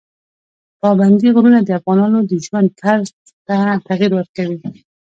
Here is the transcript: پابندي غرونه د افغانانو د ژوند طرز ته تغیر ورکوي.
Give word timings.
پابندي 0.79 1.27
غرونه 1.35 1.59
د 1.63 1.69
افغانانو 1.79 2.19
د 2.29 2.31
ژوند 2.45 2.67
طرز 2.81 3.09
ته 3.47 3.57
تغیر 3.87 4.11
ورکوي. 4.15 4.59